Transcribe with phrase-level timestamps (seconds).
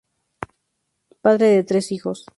[1.21, 2.25] Padre de tres hijos.